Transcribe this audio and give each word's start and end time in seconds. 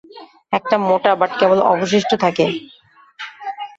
একটা 0.53 0.75
মোটা 0.81 1.11
বাঁট 1.19 1.31
কেবল 1.39 1.59
অবশিষ্ট 1.71 2.11
থাকে। 2.23 2.45